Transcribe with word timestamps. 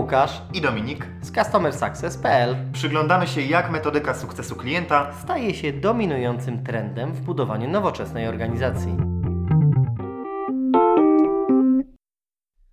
Łukasz 0.00 0.42
i 0.54 0.60
Dominik. 0.60 1.06
z 1.22 1.32
CustomerSuccess.pl 1.32 2.56
Przyglądamy 2.72 3.26
się, 3.26 3.40
jak 3.40 3.70
metodyka 3.70 4.14
sukcesu 4.14 4.56
klienta 4.56 5.12
staje 5.22 5.54
się 5.54 5.72
dominującym 5.72 6.64
trendem 6.64 7.12
w 7.12 7.20
budowaniu 7.20 7.68
nowoczesnej 7.68 8.28
organizacji. 8.28 8.96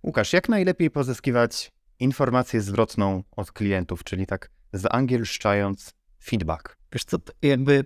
Łukasz, 0.02 0.32
jak 0.32 0.48
najlepiej 0.48 0.90
pozyskiwać 0.90 1.72
informację 2.00 2.60
zwrotną 2.60 3.22
od 3.36 3.52
klientów, 3.52 4.04
czyli 4.04 4.26
tak 4.26 4.50
zangielszczając 4.72 5.94
feedback? 6.24 6.76
Wiesz 6.92 7.04
co, 7.04 7.18
to 7.18 7.32
jakby 7.42 7.84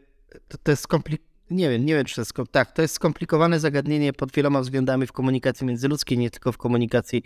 to, 0.48 0.58
to 0.62 0.70
jest 0.70 0.82
skomplikowane. 0.82 1.32
Nie 1.50 1.70
wiem, 1.70 1.86
nie 1.86 1.94
wiem, 1.94 2.04
czy 2.04 2.14
to 2.14 2.20
jest. 2.20 2.32
Tak, 2.50 2.72
to 2.72 2.82
jest 2.82 2.94
skomplikowane 2.94 3.60
zagadnienie 3.60 4.12
pod 4.12 4.32
wieloma 4.32 4.60
względami 4.60 5.06
w 5.06 5.12
komunikacji 5.12 5.66
międzyludzkiej, 5.66 6.18
nie 6.18 6.30
tylko 6.30 6.52
w 6.52 6.58
komunikacji 6.58 7.22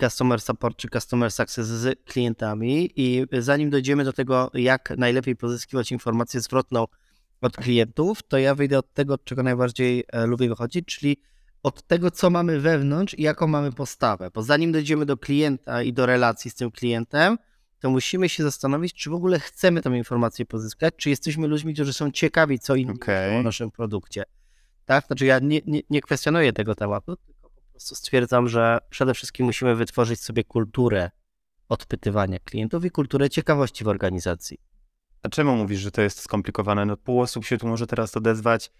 customer 0.00 0.40
support 0.40 0.76
czy 0.76 0.88
customer 0.88 1.32
success 1.32 1.66
z 1.68 2.04
klientami. 2.04 2.90
I 2.96 3.26
zanim 3.38 3.70
dojdziemy 3.70 4.04
do 4.04 4.12
tego, 4.12 4.50
jak 4.54 4.94
najlepiej 4.96 5.36
pozyskiwać 5.36 5.92
informację 5.92 6.40
zwrotną 6.40 6.86
od 7.40 7.56
klientów, 7.56 8.22
to 8.22 8.38
ja 8.38 8.54
wyjdę 8.54 8.78
od 8.78 8.92
tego, 8.92 9.14
od 9.14 9.24
czego 9.24 9.42
najbardziej 9.42 10.04
e, 10.12 10.26
lubię 10.26 10.48
wychodzić, 10.48 10.86
czyli 10.86 11.16
od 11.62 11.82
tego, 11.82 12.10
co 12.10 12.30
mamy 12.30 12.60
wewnątrz 12.60 13.14
i 13.14 13.22
jaką 13.22 13.46
mamy 13.46 13.72
postawę. 13.72 14.30
Bo 14.34 14.42
zanim 14.42 14.72
dojdziemy 14.72 15.06
do 15.06 15.16
klienta 15.16 15.82
i 15.82 15.92
do 15.92 16.06
relacji 16.06 16.50
z 16.50 16.54
tym 16.54 16.70
klientem, 16.70 17.38
to 17.80 17.90
musimy 17.90 18.28
się 18.28 18.42
zastanowić, 18.42 18.94
czy 18.94 19.10
w 19.10 19.14
ogóle 19.14 19.40
chcemy 19.40 19.82
tę 19.82 19.96
informację 19.96 20.46
pozyskać, 20.46 20.94
czy 20.96 21.10
jesteśmy 21.10 21.46
ludźmi, 21.46 21.74
którzy 21.74 21.92
są 21.92 22.10
ciekawi, 22.10 22.58
co 22.58 22.74
inni 22.74 22.92
myślą 22.92 23.40
o 23.40 23.42
naszym 23.42 23.70
produkcie. 23.70 24.22
Tak? 24.84 25.06
Znaczy 25.06 25.26
ja 25.26 25.38
nie, 25.38 25.60
nie, 25.66 25.80
nie 25.90 26.00
kwestionuję 26.00 26.52
tego 26.52 26.74
tematu, 26.74 27.16
po 27.72 27.74
prostu 27.74 27.94
stwierdzam, 27.94 28.48
że 28.48 28.78
przede 28.90 29.14
wszystkim 29.14 29.46
musimy 29.46 29.74
wytworzyć 29.74 30.20
sobie 30.20 30.44
kulturę 30.44 31.10
odpytywania 31.68 32.38
klientów 32.38 32.84
i 32.84 32.90
kulturę 32.90 33.30
ciekawości 33.30 33.84
w 33.84 33.88
organizacji. 33.88 34.58
A 35.22 35.28
czemu 35.28 35.56
mówisz, 35.56 35.80
że 35.80 35.90
to 35.90 36.02
jest 36.02 36.20
skomplikowane? 36.20 36.86
No 36.86 36.96
pół 36.96 37.20
osób 37.20 37.44
się 37.44 37.58
tu 37.58 37.66
może 37.66 37.86
teraz 37.86 38.16
odezwać. 38.16 38.72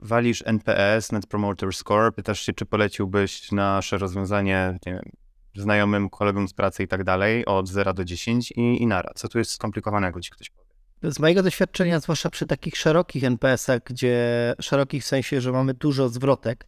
Walisz 0.00 0.42
NPS, 0.46 1.12
Net 1.12 1.26
Promoter 1.26 1.72
Score, 1.74 2.12
pytasz 2.14 2.40
się, 2.40 2.52
czy 2.52 2.66
poleciłbyś 2.66 3.52
nasze 3.52 3.98
rozwiązanie 3.98 4.78
nie 4.86 4.92
wiem, 4.92 5.10
znajomym, 5.54 6.10
kolegom 6.10 6.48
z 6.48 6.52
pracy 6.52 6.82
i 6.82 6.88
tak 6.88 7.04
dalej 7.04 7.46
od 7.46 7.68
0 7.68 7.94
do 7.94 8.04
10 8.04 8.50
i, 8.50 8.82
i 8.82 8.86
nara. 8.86 9.12
Co 9.14 9.28
tu 9.28 9.38
jest 9.38 9.50
skomplikowanego, 9.50 10.20
ci 10.20 10.30
ktoś 10.30 10.50
powie? 10.50 10.66
Z 11.12 11.18
mojego 11.18 11.42
doświadczenia, 11.42 12.00
zwłaszcza 12.00 12.30
przy 12.30 12.46
takich 12.46 12.76
szerokich 12.76 13.24
NPS-ach, 13.24 13.80
gdzie 13.84 14.54
szerokich 14.60 15.02
w 15.02 15.06
sensie, 15.06 15.40
że 15.40 15.52
mamy 15.52 15.74
dużo 15.74 16.08
zwrotek 16.08 16.66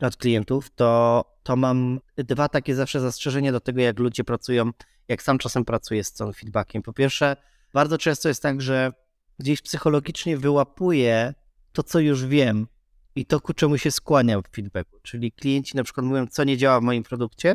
od 0.00 0.16
klientów, 0.16 0.70
to, 0.70 1.24
to 1.42 1.56
mam 1.56 2.00
dwa 2.16 2.48
takie 2.48 2.74
zawsze 2.74 3.00
zastrzeżenia 3.00 3.52
do 3.52 3.60
tego, 3.60 3.80
jak 3.80 3.98
ludzie 3.98 4.24
pracują, 4.24 4.70
jak 5.08 5.22
sam 5.22 5.38
czasem 5.38 5.64
pracuję 5.64 6.04
z 6.04 6.12
całym 6.12 6.34
feedbackiem. 6.34 6.82
Po 6.82 6.92
pierwsze, 6.92 7.36
bardzo 7.72 7.98
często 7.98 8.28
jest 8.28 8.42
tak, 8.42 8.60
że 8.62 8.92
gdzieś 9.38 9.62
psychologicznie 9.62 10.36
wyłapuję 10.36 11.34
to, 11.72 11.82
co 11.82 12.00
już 12.00 12.26
wiem 12.26 12.66
i 13.14 13.26
to, 13.26 13.40
ku 13.40 13.54
czemu 13.54 13.78
się 13.78 13.90
skłaniam 13.90 14.42
w 14.42 14.56
feedbacku. 14.56 14.98
Czyli 15.02 15.32
klienci 15.32 15.76
na 15.76 15.84
przykład 15.84 16.06
mówią, 16.06 16.26
co 16.26 16.44
nie 16.44 16.56
działa 16.56 16.80
w 16.80 16.82
moim 16.82 17.02
produkcie 17.02 17.54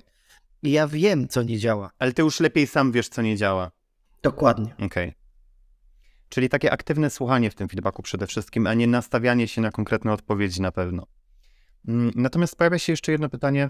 i 0.63 0.71
ja 0.71 0.87
wiem, 0.87 1.27
co 1.27 1.43
nie 1.43 1.59
działa. 1.59 1.91
Ale 1.99 2.13
ty 2.13 2.21
już 2.21 2.39
lepiej 2.39 2.67
sam 2.67 2.91
wiesz, 2.91 3.09
co 3.09 3.21
nie 3.21 3.37
działa. 3.37 3.71
Dokładnie. 4.23 4.75
Okej. 4.85 5.13
Czyli 6.29 6.49
takie 6.49 6.71
aktywne 6.71 7.09
słuchanie 7.09 7.51
w 7.51 7.55
tym 7.55 7.69
feedbacku 7.69 8.01
przede 8.01 8.27
wszystkim, 8.27 8.67
a 8.67 8.73
nie 8.73 8.87
nastawianie 8.87 9.47
się 9.47 9.61
na 9.61 9.71
konkretne 9.71 10.13
odpowiedzi 10.13 10.61
na 10.61 10.71
pewno. 10.71 11.07
Mm, 11.87 12.11
Natomiast 12.15 12.55
pojawia 12.55 12.79
się 12.79 12.93
jeszcze 12.93 13.11
jedno 13.11 13.29
pytanie, 13.29 13.69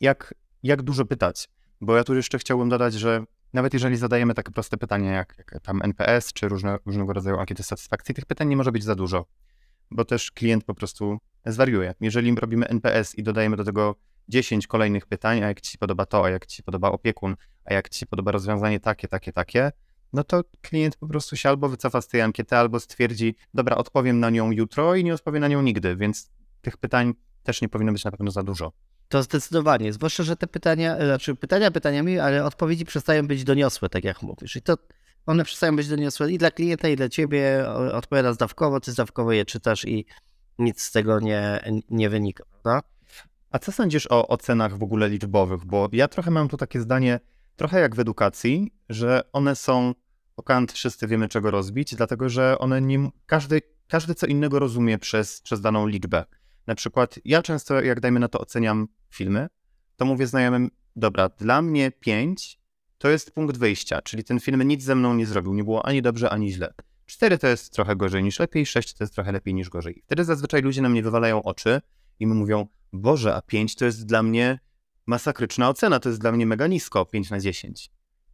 jak, 0.00 0.34
jak 0.62 0.82
dużo 0.82 1.04
pytać? 1.04 1.48
Bo 1.80 1.96
ja 1.96 2.04
tu 2.04 2.14
jeszcze 2.14 2.38
chciałbym 2.38 2.68
dodać, 2.68 2.94
że 2.94 3.24
nawet 3.52 3.74
jeżeli 3.74 3.96
zadajemy 3.96 4.34
takie 4.34 4.52
proste 4.52 4.76
pytania 4.76 5.12
jak, 5.12 5.34
jak 5.38 5.62
tam 5.62 5.82
NPS 5.82 6.32
czy 6.32 6.48
różne, 6.48 6.78
różnego 6.86 7.12
rodzaju 7.12 7.38
ankiety 7.38 7.62
satysfakcji, 7.62 8.14
tych 8.14 8.26
pytań 8.26 8.48
nie 8.48 8.56
może 8.56 8.72
być 8.72 8.84
za 8.84 8.94
dużo, 8.94 9.26
bo 9.90 10.04
też 10.04 10.30
klient 10.30 10.64
po 10.64 10.74
prostu 10.74 11.18
zwariuje. 11.46 11.94
Jeżeli 12.00 12.34
robimy 12.34 12.68
NPS 12.68 13.14
i 13.14 13.22
dodajemy 13.22 13.56
do 13.56 13.64
tego 13.64 13.96
10 14.28 14.66
kolejnych 14.66 15.06
pytań, 15.06 15.42
a 15.42 15.48
jak 15.48 15.60
ci 15.60 15.78
podoba 15.78 16.06
to, 16.06 16.24
a 16.24 16.30
jak 16.30 16.46
ci 16.46 16.62
podoba 16.62 16.90
opiekun, 16.92 17.36
a 17.64 17.74
jak 17.74 17.88
ci 17.88 18.06
podoba 18.06 18.32
rozwiązanie 18.32 18.80
takie, 18.80 19.08
takie, 19.08 19.32
takie, 19.32 19.72
no 20.12 20.24
to 20.24 20.42
klient 20.60 20.96
po 20.96 21.06
prostu 21.06 21.36
się 21.36 21.48
albo 21.48 21.68
wycofa 21.68 22.00
z 22.00 22.08
tej 22.08 22.20
ankiety, 22.20 22.56
albo 22.56 22.80
stwierdzi, 22.80 23.36
dobra, 23.54 23.76
odpowiem 23.76 24.20
na 24.20 24.30
nią 24.30 24.50
jutro 24.50 24.94
i 24.94 25.04
nie 25.04 25.14
odpowie 25.14 25.40
na 25.40 25.48
nią 25.48 25.62
nigdy, 25.62 25.96
więc 25.96 26.30
tych 26.60 26.76
pytań 26.76 27.14
też 27.42 27.62
nie 27.62 27.68
powinno 27.68 27.92
być 27.92 28.04
na 28.04 28.10
pewno 28.10 28.30
za 28.30 28.42
dużo. 28.42 28.72
To 29.08 29.22
zdecydowanie, 29.22 29.92
zwłaszcza, 29.92 30.22
że 30.22 30.36
te 30.36 30.46
pytania, 30.46 30.96
e, 30.96 31.06
znaczy 31.06 31.34
pytania 31.34 31.70
pytaniami, 31.70 32.18
ale 32.18 32.44
odpowiedzi 32.44 32.84
przestają 32.84 33.26
być 33.26 33.44
doniosłe, 33.44 33.88
tak 33.88 34.04
jak 34.04 34.22
mówisz. 34.22 34.56
I 34.56 34.62
to 34.62 34.76
one 35.26 35.44
przestają 35.44 35.76
być 35.76 35.88
doniosłe 35.88 36.32
i 36.32 36.38
dla 36.38 36.50
klienta, 36.50 36.88
i 36.88 36.96
dla 36.96 37.08
ciebie. 37.08 37.68
Odpowiada 37.92 38.32
zdawkowo, 38.32 38.80
ty 38.80 38.92
zdawkowo 38.92 39.32
je 39.32 39.44
czytasz 39.44 39.84
i 39.84 40.06
nic 40.58 40.82
z 40.82 40.92
tego 40.92 41.20
nie, 41.20 41.60
nie 41.90 42.10
wynika, 42.10 42.44
prawda? 42.50 42.88
A 43.50 43.58
co 43.58 43.72
sądzisz 43.72 44.06
o 44.10 44.28
ocenach 44.28 44.78
w 44.78 44.82
ogóle 44.82 45.08
liczbowych? 45.08 45.64
Bo 45.64 45.88
ja 45.92 46.08
trochę 46.08 46.30
mam 46.30 46.48
tu 46.48 46.56
takie 46.56 46.80
zdanie, 46.80 47.20
trochę 47.56 47.80
jak 47.80 47.94
w 47.94 48.00
edukacji, 48.00 48.72
że 48.88 49.22
one 49.32 49.56
są, 49.56 49.94
o 50.36 50.42
Kant 50.42 50.72
wszyscy 50.72 51.06
wiemy 51.06 51.28
czego 51.28 51.50
rozbić, 51.50 51.94
dlatego 51.94 52.28
że 52.28 52.58
one 52.58 52.80
nie, 52.80 53.10
każdy, 53.26 53.62
każdy 53.88 54.14
co 54.14 54.26
innego 54.26 54.58
rozumie 54.58 54.98
przez, 54.98 55.40
przez 55.40 55.60
daną 55.60 55.86
liczbę. 55.86 56.24
Na 56.66 56.74
przykład 56.74 57.18
ja 57.24 57.42
często, 57.42 57.82
jak 57.82 58.00
dajmy 58.00 58.20
na 58.20 58.28
to 58.28 58.40
oceniam 58.40 58.88
filmy, 59.10 59.48
to 59.96 60.04
mówię 60.04 60.26
znajomym, 60.26 60.70
dobra, 60.96 61.28
dla 61.28 61.62
mnie 61.62 61.90
5 61.90 62.60
to 62.98 63.08
jest 63.08 63.30
punkt 63.30 63.56
wyjścia, 63.56 64.02
czyli 64.02 64.24
ten 64.24 64.40
film 64.40 64.62
nic 64.62 64.82
ze 64.82 64.94
mną 64.94 65.14
nie 65.14 65.26
zrobił, 65.26 65.54
nie 65.54 65.64
było 65.64 65.86
ani 65.86 66.02
dobrze, 66.02 66.30
ani 66.30 66.52
źle. 66.52 66.74
4 67.06 67.38
to 67.38 67.46
jest 67.46 67.72
trochę 67.72 67.96
gorzej 67.96 68.22
niż 68.22 68.38
lepiej, 68.38 68.66
6 68.66 68.94
to 68.94 69.04
jest 69.04 69.14
trochę 69.14 69.32
lepiej 69.32 69.54
niż 69.54 69.68
gorzej. 69.68 70.02
Wtedy 70.06 70.24
zazwyczaj 70.24 70.62
ludzie 70.62 70.82
na 70.82 70.88
mnie 70.88 71.02
wywalają 71.02 71.42
oczy 71.42 71.80
i 72.20 72.26
mówią, 72.26 72.66
Boże, 72.92 73.34
a 73.34 73.42
5 73.42 73.76
to 73.76 73.84
jest 73.84 74.06
dla 74.06 74.22
mnie 74.22 74.58
masakryczna 75.06 75.68
ocena, 75.68 76.00
to 76.00 76.08
jest 76.08 76.20
dla 76.20 76.32
mnie 76.32 76.46
mega 76.46 76.66
nisko, 76.66 77.06
5 77.06 77.30
na 77.30 77.40
10. 77.40 77.90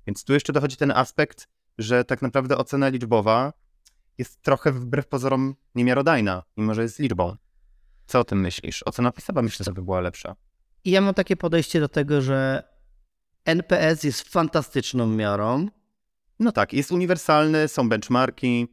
Więc 0.06 0.24
tu 0.24 0.32
jeszcze 0.32 0.52
dochodzi 0.52 0.76
ten 0.76 0.90
aspekt, 0.90 1.48
że 1.78 2.04
tak 2.04 2.22
naprawdę 2.22 2.58
ocena 2.58 2.88
liczbowa 2.88 3.52
jest 4.18 4.42
trochę 4.42 4.72
wbrew 4.72 5.08
pozorom 5.08 5.54
niemiarodajna, 5.74 6.42
mimo 6.56 6.74
że 6.74 6.82
jest 6.82 6.98
liczbą. 6.98 7.36
Co 8.08 8.20
o 8.20 8.24
tym 8.24 8.40
myślisz? 8.40 8.82
Ocena 8.86 9.12
pisowa 9.12 9.42
myślę, 9.42 9.64
że 9.64 9.72
by 9.72 9.82
była 9.82 10.00
lepsza. 10.00 10.36
I 10.84 10.90
ja 10.90 11.00
mam 11.00 11.14
takie 11.14 11.36
podejście 11.36 11.80
do 11.80 11.88
tego, 11.88 12.20
że 12.22 12.62
NPS 13.44 14.04
jest 14.04 14.28
fantastyczną 14.28 15.06
miarą. 15.06 15.66
No 16.38 16.52
tak, 16.52 16.72
jest 16.72 16.92
uniwersalny, 16.92 17.68
są 17.68 17.88
benchmarki, 17.88 18.68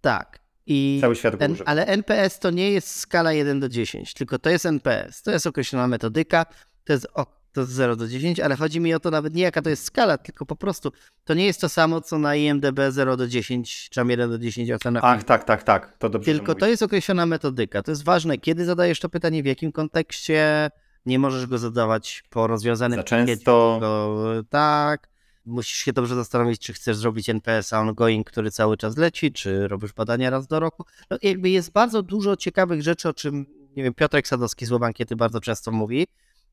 Tak. 0.00 0.44
I 0.66 0.98
cały 1.00 1.16
świat 1.16 1.36
go 1.36 1.44
używa. 1.46 1.70
ale 1.70 1.86
NPS 1.86 2.38
to 2.38 2.50
nie 2.50 2.70
jest 2.70 2.88
skala 2.96 3.32
1 3.32 3.60
do 3.60 3.68
10, 3.68 4.14
tylko 4.14 4.38
to 4.38 4.50
jest 4.50 4.66
NPS. 4.66 5.22
To 5.22 5.30
jest 5.30 5.46
określona 5.46 5.88
metodyka, 5.88 6.46
to 6.84 6.92
jest, 6.92 7.06
to 7.54 7.60
jest 7.60 7.72
0 7.72 7.96
do 7.96 8.08
10, 8.08 8.40
ale 8.40 8.56
chodzi 8.56 8.80
mi 8.80 8.94
o 8.94 9.00
to 9.00 9.10
nawet 9.10 9.34
nie 9.34 9.42
jaka 9.42 9.62
to 9.62 9.70
jest 9.70 9.84
skala, 9.84 10.18
tylko 10.18 10.46
po 10.46 10.56
prostu 10.56 10.92
to 11.24 11.34
nie 11.34 11.46
jest 11.46 11.60
to 11.60 11.68
samo, 11.68 12.00
co 12.00 12.18
na 12.18 12.36
IMDB 12.36 12.80
0 12.90 13.16
do 13.16 13.28
10, 13.28 13.88
czy 13.88 13.90
tam 13.90 14.10
1 14.10 14.30
do 14.30 14.38
10 14.38 14.70
ocena. 14.70 15.00
Ach, 15.02 15.24
tak, 15.24 15.44
tak, 15.44 15.62
tak, 15.62 15.96
to 15.98 16.10
dobrze 16.10 16.32
tylko 16.32 16.54
to 16.54 16.66
jest 16.66 16.82
określona 16.82 17.26
metodyka. 17.26 17.82
To 17.82 17.90
jest 17.90 18.04
ważne, 18.04 18.38
kiedy 18.38 18.64
zadajesz 18.64 19.00
to 19.00 19.08
pytanie, 19.08 19.42
w 19.42 19.46
jakim 19.46 19.72
kontekście. 19.72 20.70
Nie 21.06 21.18
możesz 21.18 21.46
go 21.46 21.58
zadawać 21.58 22.24
po 22.30 22.46
rozwiązanym 22.46 22.98
Za 22.98 23.04
często. 23.04 23.34
tylko 23.34 23.90
tak. 24.50 25.08
Musisz 25.46 25.78
się 25.78 25.92
dobrze 25.92 26.14
zastanowić, 26.14 26.60
czy 26.60 26.72
chcesz 26.72 26.96
zrobić 26.96 27.28
NPS 27.28 27.72
ongoing, 27.72 28.30
który 28.30 28.50
cały 28.50 28.76
czas 28.76 28.96
leci, 28.96 29.32
czy 29.32 29.68
robisz 29.68 29.92
badania 29.92 30.30
raz 30.30 30.46
do 30.46 30.60
roku. 30.60 30.84
No, 31.10 31.18
jakby 31.22 31.50
jest 31.50 31.72
bardzo 31.72 32.02
dużo 32.02 32.36
ciekawych 32.36 32.82
rzeczy, 32.82 33.08
o 33.08 33.12
czym 33.12 33.46
nie 33.76 33.82
wiem, 33.82 33.94
Piotrek 33.94 34.28
Sadowski 34.28 34.66
z 34.66 34.70
Łobankiety 34.70 35.16
bardzo 35.16 35.40
często 35.40 35.70
mówi. 35.70 36.06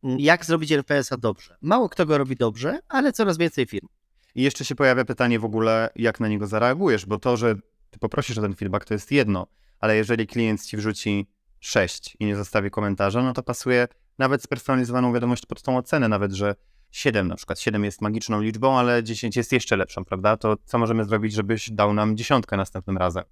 Jak 0.03 0.45
zrobić 0.45 0.72
NPS-a 0.72 1.17
dobrze? 1.17 1.57
Mało 1.62 1.89
kto 1.89 2.06
go 2.06 2.17
robi 2.17 2.35
dobrze, 2.35 2.79
ale 2.88 3.14
coraz 3.14 3.37
więcej 3.37 3.66
firm. 3.66 3.87
I 4.35 4.43
jeszcze 4.43 4.66
się 4.66 4.75
pojawia 4.75 5.05
pytanie 5.05 5.40
w 5.40 5.46
ogóle, 5.46 5.90
jak 5.96 6.20
na 6.20 6.28
niego 6.28 6.47
zareagujesz, 6.47 7.05
bo 7.05 7.20
to, 7.20 7.37
że 7.37 7.55
ty 7.90 7.99
poprosisz 7.99 8.37
o 8.37 8.41
ten 8.41 8.55
feedback, 8.55 8.85
to 8.85 8.93
jest 8.93 9.11
jedno, 9.11 9.47
ale 9.79 9.96
jeżeli 9.96 10.28
klient 10.28 10.66
ci 10.66 10.78
wrzuci 10.78 11.28
6 11.59 12.17
i 12.20 12.25
nie 12.25 12.35
zostawi 12.35 12.72
komentarza, 12.72 13.23
no 13.23 13.34
to 13.34 13.43
pasuje 13.43 13.87
nawet 14.17 14.43
spersonalizowaną 14.43 15.14
wiadomość 15.14 15.46
pod 15.46 15.61
tą 15.61 15.78
ocenę, 15.78 16.08
nawet, 16.08 16.31
że 16.31 16.55
7 16.91 17.28
na 17.28 17.35
przykład, 17.35 17.59
7 17.59 17.85
jest 17.85 18.02
magiczną 18.02 18.41
liczbą, 18.41 18.78
ale 18.79 19.03
10 19.03 19.35
jest 19.35 19.52
jeszcze 19.52 19.75
lepszą, 19.75 20.05
prawda? 20.05 20.37
To 20.37 20.58
co 20.66 20.78
możemy 20.78 21.05
zrobić, 21.05 21.34
żebyś 21.34 21.72
dał 21.72 21.93
nam 21.93 22.17
dziesiątkę 22.17 22.58
następnym 22.58 22.97
razem? 22.97 23.23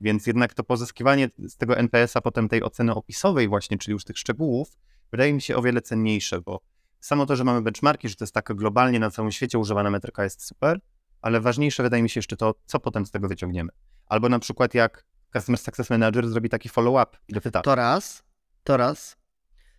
Więc 0.00 0.26
jednak 0.26 0.54
to 0.54 0.64
pozyskiwanie 0.64 1.30
z 1.38 1.56
tego 1.56 1.76
NPS-a 1.76 2.20
potem 2.20 2.48
tej 2.48 2.62
oceny 2.62 2.94
opisowej 2.94 3.48
właśnie, 3.48 3.78
czyli 3.78 3.92
już 3.92 4.04
tych 4.04 4.18
szczegółów, 4.18 4.76
wydaje 5.12 5.32
mi 5.32 5.42
się 5.42 5.56
o 5.56 5.62
wiele 5.62 5.82
cenniejsze, 5.82 6.40
bo 6.40 6.60
samo 7.00 7.26
to, 7.26 7.36
że 7.36 7.44
mamy 7.44 7.62
benchmarki, 7.62 8.08
że 8.08 8.16
to 8.16 8.24
jest 8.24 8.34
tak 8.34 8.54
globalnie 8.54 8.98
na 8.98 9.10
całym 9.10 9.32
świecie 9.32 9.58
używana 9.58 9.90
metryka 9.90 10.24
jest 10.24 10.46
super, 10.46 10.80
ale 11.22 11.40
ważniejsze 11.40 11.82
wydaje 11.82 12.02
mi 12.02 12.10
się 12.10 12.18
jeszcze 12.18 12.36
to, 12.36 12.54
co 12.66 12.80
potem 12.80 13.06
z 13.06 13.10
tego 13.10 13.28
wyciągniemy. 13.28 13.72
Albo 14.06 14.28
na 14.28 14.38
przykład 14.38 14.74
jak 14.74 15.04
Customer 15.32 15.58
Success 15.58 15.90
Manager 15.90 16.28
zrobi 16.28 16.48
taki 16.48 16.68
follow-up 16.68 17.18
i 17.28 17.32
dopyta, 17.32 17.60
To 17.60 17.74
raz, 17.74 18.22
to 18.64 18.76
raz. 18.76 19.16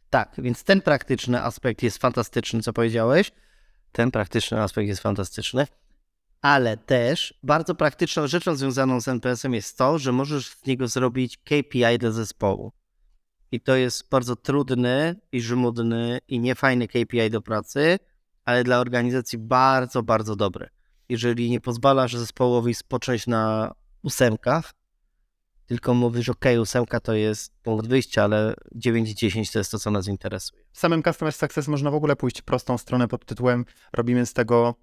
Tak, 0.10 0.36
więc 0.38 0.64
ten 0.64 0.82
praktyczny 0.82 1.44
aspekt 1.44 1.84
jest 1.84 1.98
fantastyczny, 1.98 2.62
co 2.62 2.74
powiedziałeś. 2.74 3.32
Ten 3.92 4.12
praktyczny 4.12 4.62
aspekt 4.62 4.88
jest 4.88 5.02
fantastyczny. 5.02 5.68
Ale 6.42 6.78
też 6.78 7.40
bardzo 7.44 7.76
praktyczną 7.76 8.28
rzeczą 8.28 8.56
związaną 8.56 9.02
z 9.02 9.08
NPS-em 9.08 9.54
jest 9.54 9.78
to, 9.78 10.00
że 10.00 10.12
możesz 10.12 10.50
z 10.50 10.66
niego 10.66 10.88
zrobić 10.88 11.38
KPI 11.38 11.98
dla 12.00 12.12
zespołu. 12.12 12.72
I 13.52 13.62
to 13.62 13.76
jest 13.76 14.10
bardzo 14.10 14.36
trudny 14.36 15.16
i 15.32 15.42
żmudny 15.42 16.20
i 16.28 16.40
niefajny 16.40 16.88
KPI 16.88 17.30
do 17.30 17.42
pracy, 17.42 18.00
ale 18.46 18.64
dla 18.64 18.80
organizacji 18.80 19.38
bardzo, 19.38 20.04
bardzo 20.04 20.36
dobry. 20.36 20.70
Jeżeli 21.10 21.50
nie 21.50 21.62
pozwalasz 21.62 22.16
zespołowi 22.16 22.74
spocząć 22.74 23.28
na 23.28 23.72
ósemkach, 24.04 24.74
tylko 25.66 25.94
mówisz, 25.94 26.30
ok, 26.30 26.46
ósemka 26.62 27.00
to 27.00 27.14
jest 27.14 27.54
punkt 27.64 27.88
wyjścia, 27.88 28.24
ale 28.24 28.54
9 28.76 29.10
i 29.10 29.16
10 29.16 29.52
to 29.52 29.60
jest 29.60 29.72
to, 29.72 29.80
co 29.80 29.92
nas 29.92 30.08
interesuje. 30.08 30.64
W 30.72 30.80
samym 30.80 31.04
Customer 31.04 31.34
Success 31.34 31.68
można 31.68 31.92
w 31.92 31.96
ogóle 31.96 32.16
pójść 32.16 32.42
prostą 32.42 32.78
stronę 32.78 33.08
pod 33.08 33.26
tytułem 33.26 33.66
robimy 33.94 34.26
z 34.26 34.34
tego 34.34 34.76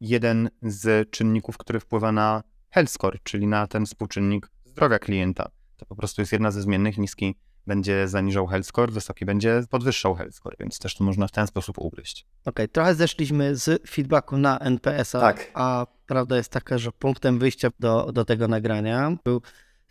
jeden 0.00 0.50
z 0.62 1.10
czynników, 1.10 1.58
który 1.58 1.80
wpływa 1.80 2.12
na 2.12 2.42
health 2.70 2.92
score, 2.92 3.18
czyli 3.22 3.46
na 3.46 3.66
ten 3.66 3.86
współczynnik 3.86 4.48
zdrowia 4.64 4.98
klienta. 4.98 5.50
To 5.76 5.86
po 5.86 5.96
prostu 5.96 6.22
jest 6.22 6.32
jedna 6.32 6.50
ze 6.50 6.62
zmiennych, 6.62 6.98
niski 6.98 7.34
będzie 7.66 8.08
zaniżał 8.08 8.46
health 8.46 8.68
score, 8.68 8.92
wysoki 8.92 9.24
będzie 9.24 9.62
podwyższał 9.70 10.14
health 10.14 10.34
score, 10.34 10.56
więc 10.60 10.78
też 10.78 10.94
to 10.94 11.04
można 11.04 11.26
w 11.26 11.30
ten 11.30 11.46
sposób 11.46 11.78
ugryźć. 11.78 12.26
Ok, 12.44 12.60
trochę 12.72 12.94
zeszliśmy 12.94 13.56
z 13.56 13.88
feedbacku 13.90 14.36
na 14.36 14.58
NPS-a, 14.58 15.20
Tak. 15.20 15.50
a 15.54 15.86
prawda 16.06 16.36
jest 16.36 16.52
taka, 16.52 16.78
że 16.78 16.92
punktem 16.92 17.38
wyjścia 17.38 17.68
do, 17.80 18.12
do 18.12 18.24
tego 18.24 18.48
nagrania 18.48 19.16
był 19.24 19.42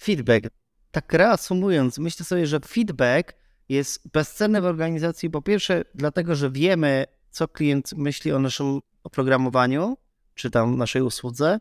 feedback. 0.02 0.46
Tak 0.92 1.14
reasumując, 1.14 1.98
myślę 1.98 2.26
sobie, 2.26 2.48
że 2.48 2.60
feedback 2.60 3.34
jest 3.70 4.12
bezcenny 4.12 4.62
w 4.62 4.66
organizacji, 4.66 5.30
po 5.30 5.42
pierwsze 5.42 5.84
dlatego, 5.96 6.36
że 6.36 6.52
wiemy, 6.52 7.06
co 7.30 7.48
klient 7.48 7.94
myśli 7.98 8.32
o 8.32 8.40
naszym 8.40 8.80
oprogramowaniu, 9.04 9.98
czy 10.36 10.52
tam 10.52 10.78
naszej 10.78 11.02
usłudze, 11.02 11.60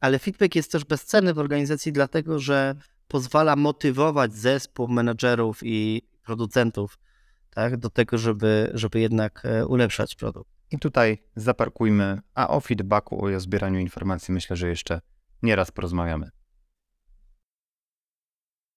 ale 0.00 0.18
feedback 0.18 0.54
jest 0.54 0.72
też 0.72 0.84
bezcenny 0.84 1.34
w 1.34 1.38
organizacji 1.38 1.92
dlatego, 1.92 2.38
że 2.38 2.74
pozwala 3.12 3.56
motywować 3.56 4.34
zespół 4.34 4.88
menedżerów 4.88 5.60
i 5.62 6.02
producentów 6.22 6.98
tak, 7.50 7.76
do 7.76 7.90
tego, 7.90 8.18
żeby, 8.18 8.70
żeby 8.74 9.00
jednak 9.00 9.42
e, 9.44 9.66
ulepszać 9.66 10.14
produkt. 10.14 10.50
I 10.70 10.78
tutaj 10.78 11.18
zaparkujmy, 11.36 12.20
a 12.34 12.48
o 12.48 12.60
feedbacku, 12.60 13.24
o 13.24 13.40
zbieraniu 13.40 13.80
informacji 13.80 14.34
myślę, 14.34 14.56
że 14.56 14.68
jeszcze 14.68 15.00
nieraz 15.42 15.70
porozmawiamy. 15.70 16.30